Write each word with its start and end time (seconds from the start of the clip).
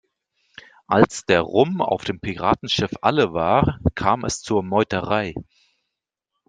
Als 0.87 1.27
der 1.27 1.41
Rum 1.41 1.79
auf 1.79 2.05
dem 2.05 2.19
Piratenschiff 2.19 2.89
alle 3.03 3.33
war, 3.33 3.77
kam 3.93 4.25
es 4.25 4.41
zur 4.41 4.63
Meuterei. 4.63 5.35